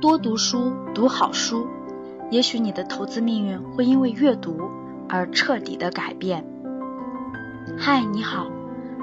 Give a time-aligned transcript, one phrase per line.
[0.00, 1.66] 多读书，读好书，
[2.30, 4.70] 也许你的投资命运会因为阅读
[5.08, 6.44] 而彻底的改变。
[7.76, 8.46] 嗨，你好，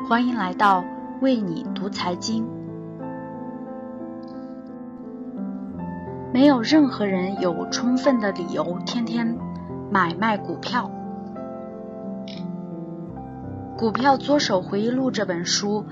[0.08, 0.86] 欢迎来到
[1.20, 2.48] 为你读财经。
[6.32, 9.38] 没有任何人有充分的理由天天
[9.92, 10.90] 买卖股票。
[13.78, 15.86] 《股票作手回忆录》这本书。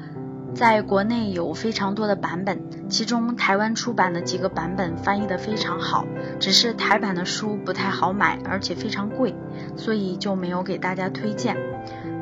[0.58, 6.04] 在国内有非常多的版本，其中台湾出版的几个版本翻译的非常好，
[6.39, 9.36] 只是台版的书不太好买，而且非常贵，
[9.75, 11.56] 所以就没有给大家推荐。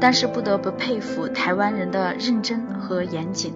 [0.01, 3.53] 但是不得不佩服台湾人的认真和严谨。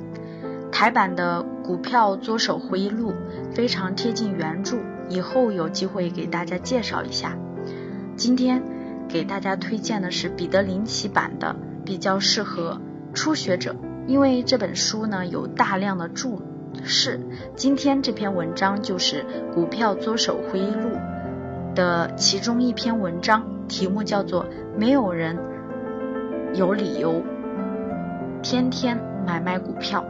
[0.71, 3.11] 台版的《股票作手回忆录》
[3.53, 4.77] 非常贴近原著，
[5.09, 7.37] 以后有机会给大家介绍一下。
[8.15, 8.63] 今天
[9.09, 12.79] 给大家推荐的是彼得林奇版的，比较适合
[13.13, 13.75] 初学者。
[14.09, 16.41] 因为这本书呢有大量的注
[16.83, 17.19] 释，
[17.55, 19.23] 今天这篇文章就是
[19.53, 20.89] 《股票作手回忆录》
[21.75, 25.37] 的其中一篇文章，题目叫做《没有人
[26.55, 27.21] 有理由
[28.41, 30.03] 天天买卖股票》。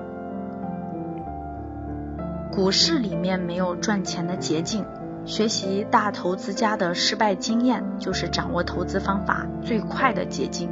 [2.55, 4.85] 股市里面没有赚钱的捷径，
[5.25, 10.69] 学习大投资家的失败经验，就是掌握投资方法最快的捷径。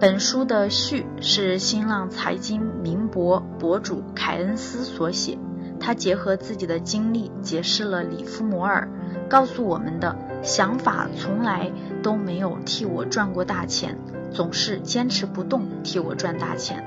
[0.00, 5.36] 本书的序是新浪财经名博博主凯恩斯所写，
[5.78, 8.88] 他结合自己的经历解释了里夫摩尔
[9.28, 11.70] 告诉我们的想法从来
[12.02, 13.98] 都没有替我赚过大钱，
[14.32, 16.82] 总是坚持不动替我赚大钱。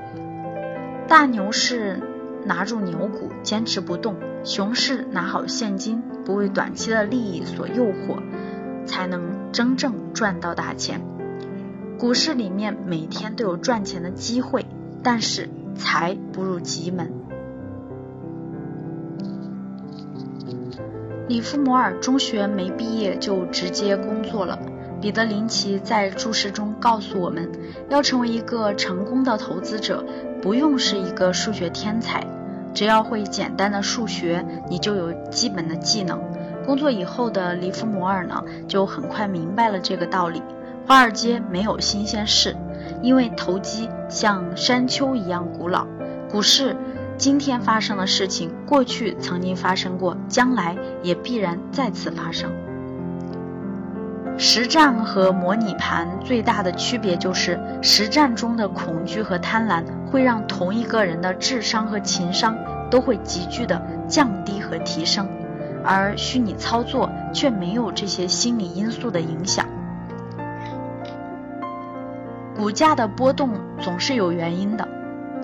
[1.06, 2.02] 大牛市
[2.44, 8.18] 拿住牛股坚持不动，熊市拿好现金不为短期的利益所诱惑，
[8.86, 11.13] 才能真正赚到大钱。
[11.98, 14.66] 股市里面每天都有赚钱的机会，
[15.02, 17.12] 但是财不入急门。
[21.28, 24.58] 里夫摩尔中学没毕业就直接工作了。
[25.00, 27.50] 彼得林奇在注释中告诉我们，
[27.88, 30.04] 要成为一个成功的投资者，
[30.42, 32.26] 不用是一个数学天才，
[32.74, 36.20] 只要会简单的数学，你就有基本的技能。
[36.66, 40.42] 工作以后的里夫摩尔呢，就很快明白了这个道理。
[40.86, 42.54] 华尔街没有新鲜事，
[43.00, 45.86] 因为投机像山丘一样古老。
[46.30, 46.76] 股市
[47.16, 52.52] 今天发生的事情，过去曾经发生过，将来也必然再次发生。
[54.36, 62.54] 实战和模拟盘最大的区别就是，实战中的恐惧和贪婪会让同一个人的智商和情商
[62.90, 65.26] 都会急剧的降低和提升，
[65.82, 69.66] 而虚拟操作却没有这些心理因素的影响。
[72.64, 74.88] 股价的波动总是有原因的。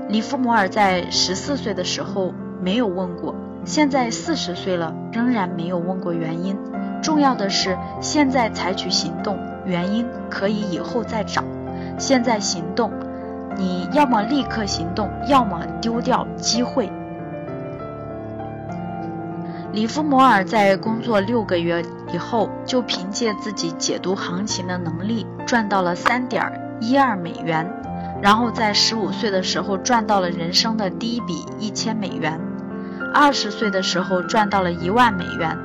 [0.08, 2.32] 里夫摩尔在十四岁的时候
[2.62, 6.56] 没有问过，现在四十岁了仍然没有问过原因。
[7.02, 11.44] 重要的是现在采取行动，原因可以以后再找。
[11.98, 12.90] 现在行动，
[13.54, 16.90] 你要么立刻行动，要么丢掉机会。
[19.72, 26.69] 里夫摩尔在工作六个月以后，就凭借自己解读行情的能力，赚到了三点。
[26.80, 27.70] 一二美元，
[28.22, 32.40] 然后在十五岁的时候赚到了人生的第一笔一千美元，
[33.14, 35.58] 二十岁的时候赚到了一万美元，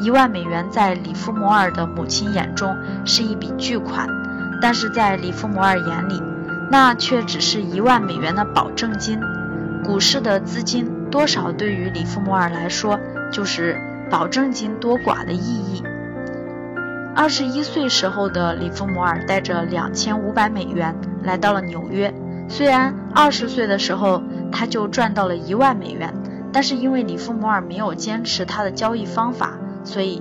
[0.00, 4.08] 一万美元在里夫摩尔的母亲眼中是一笔巨款，
[4.60, 6.22] 但是在里夫摩尔眼里，
[6.70, 9.20] 那却只是一万美元的保证金。
[9.84, 12.98] 股市的资金多少对于里夫摩尔来说
[13.30, 13.78] 就是
[14.10, 15.82] 保证金多寡的意义。
[17.16, 22.12] 二十一岁时候的里夫摩尔带着两千五百美元来到了纽约。
[22.48, 24.20] 虽然二十岁的时候
[24.50, 26.12] 他就赚到了一万美元，
[26.52, 29.54] 但是因为里夫摩尔没有坚持他的交易方法，
[29.84, 30.20] 所以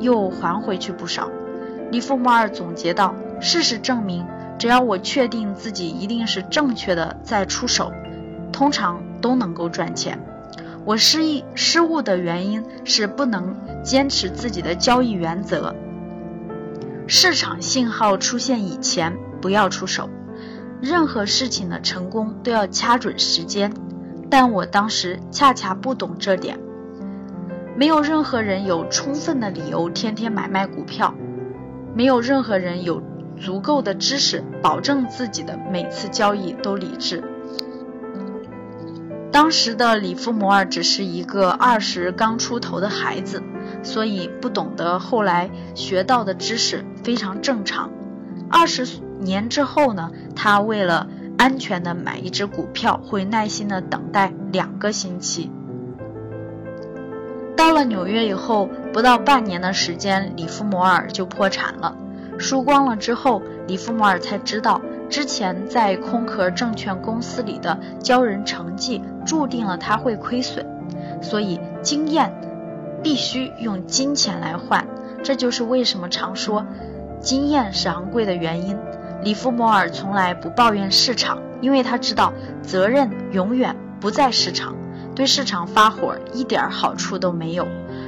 [0.00, 1.30] 又还回去不少。
[1.92, 4.26] 里夫摩尔总结道：“事实证明，
[4.58, 7.92] 只要我确定自己一定是正确的再出手，
[8.50, 10.18] 通常都能够赚钱。
[10.84, 15.72] 我失意失误的原因是不能坚持自己的交易原则。”
[17.06, 20.08] 市场信号出现以前不要出手，
[20.80, 23.72] 任何事情的成功都要掐准时间，
[24.30, 26.58] 但我当时恰恰不懂这点。
[27.76, 31.14] 没有任何人有充分的理由天天买卖股票，
[31.94, 33.02] 没有任何人有
[33.36, 37.22] 足够的知识保证自己的每次交易都理智。
[39.30, 43.42] 当时的里夫摩尔只是一个二十刚出头的孩子。
[43.84, 47.90] 所以不懂得后来学到的知识非常正常。
[48.50, 51.06] 二十年之后呢，他为了
[51.38, 55.50] 安全的买一只股票，会耐心的等待两个星期。
[57.56, 61.96] 到了纽约以后，不到半年的时间，里夫摩尔就破产了。
[62.36, 70.66] 输光了之后，里夫摩尔才知道，之前在空壳证券公司里的教人成绩，注定了他会亏损。
[71.22, 72.32] 所以，经验
[73.04, 74.84] 必须用金钱来换。
[75.22, 76.66] 这就是为什么常说，
[77.20, 78.76] 经验是昂贵的原因。
[79.22, 84.74] 里夫摩尔从来不抱怨市场，因为他知道责任永远不在市场，
[85.14, 87.66] 对市场发火一点好处都没有。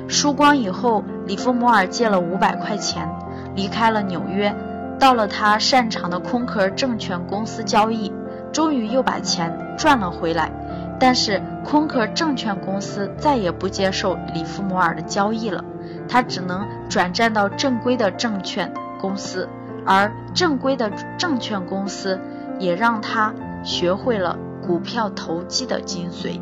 [0.09, 3.09] 输光以后，里夫摩尔借了五百块钱，
[3.55, 4.55] 离开了纽约，
[4.99, 8.13] 到了他擅长的空壳证券公司交易，
[8.53, 10.51] 终于又把钱赚了回来。
[10.99, 15.65] 但是空壳证券公司再也不接受里夫摩尔的交易了，
[16.09, 19.49] 他只能转战到正规的证券公司。
[19.89, 22.19] 而正规的证券公司
[22.59, 23.33] 也让他
[23.63, 26.41] 学会了股票投机的精髓。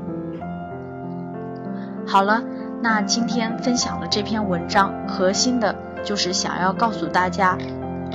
[2.06, 2.42] 好了，
[2.80, 7.58] 那今天分享的这篇文章，核心的就是想要告诉大家，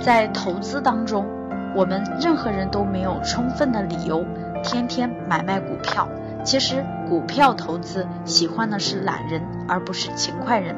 [0.01, 1.27] 在投资当中，
[1.75, 4.25] 我们任何人都没有充分的理由
[4.63, 6.07] 天天买卖股票。
[6.43, 10.75] 其实，股票投资喜欢的是懒人，而不是勤快人。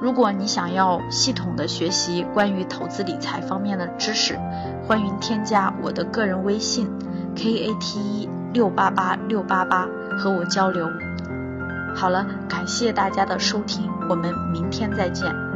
[0.00, 4.38] 如果你想要系统的学习关于投资理财方面的知识，
[4.86, 6.88] 欢迎添加我的个人微信
[7.36, 9.88] k a t e 六八八六八八
[10.18, 10.88] 和我交流。
[11.94, 15.47] 好了，感谢大家的收听，我们明天再见。